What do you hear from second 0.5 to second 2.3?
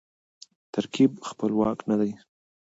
ترکیب خپلواک نه يي.